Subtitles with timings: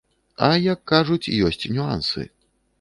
[0.47, 2.29] А, як кажуць, ёсць нюансы.